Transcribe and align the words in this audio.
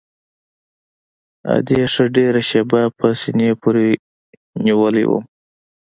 ادې 1.55 1.79
ښه 1.93 2.03
ډېره 2.15 2.41
شېبه 2.49 2.81
په 2.97 3.07
سينې 3.21 3.49
پورې 3.61 3.87
لګولى 4.63 5.03
وم. 5.07 5.23